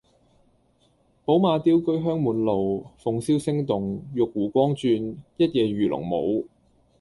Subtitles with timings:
[1.25, 6.47] 寶馬雕車香滿路，鳳簫聲動，玉壺光轉，一夜魚龍舞